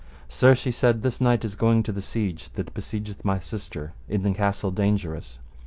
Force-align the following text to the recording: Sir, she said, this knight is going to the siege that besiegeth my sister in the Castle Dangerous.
Sir, 0.27 0.55
she 0.55 0.71
said, 0.71 1.03
this 1.03 1.21
knight 1.21 1.45
is 1.45 1.55
going 1.55 1.83
to 1.83 1.91
the 1.91 2.01
siege 2.01 2.49
that 2.55 2.73
besiegeth 2.73 3.23
my 3.23 3.39
sister 3.39 3.93
in 4.09 4.23
the 4.23 4.33
Castle 4.33 4.71
Dangerous. 4.71 5.37